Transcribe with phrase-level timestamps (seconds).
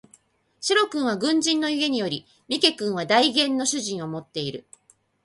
[0.59, 4.65] 白君は軍人の家におり三毛君は代言の主人を持っている